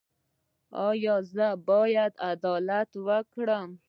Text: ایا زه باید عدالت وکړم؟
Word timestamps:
ایا 0.87 1.15
زه 1.33 1.47
باید 1.69 2.13
عدالت 2.31 2.89
وکړم؟ 3.07 3.69